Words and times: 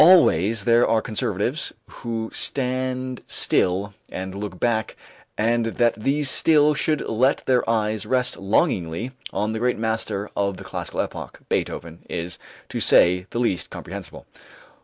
Always 0.01 0.65
there 0.65 0.87
are 0.87 0.99
conservatives 0.99 1.73
who 1.87 2.31
stand 2.33 3.21
still 3.27 3.93
and 4.09 4.33
look 4.33 4.59
back; 4.59 4.95
and 5.37 5.63
that 5.77 5.93
these 5.93 6.27
still 6.27 6.73
should 6.73 7.01
let 7.01 7.43
their 7.45 7.69
eyes 7.69 8.07
rest 8.07 8.37
longingly 8.37 9.11
on 9.31 9.53
the 9.53 9.59
great 9.59 9.77
master 9.77 10.31
of 10.35 10.57
the 10.57 10.63
classical 10.63 11.01
epoch, 11.01 11.41
Beethoven, 11.49 11.99
is, 12.09 12.39
to 12.69 12.79
say 12.79 13.27
the 13.29 13.37
least, 13.39 13.69
comprehensible. 13.69 14.25